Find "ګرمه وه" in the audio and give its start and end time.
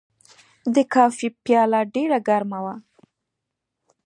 2.27-2.75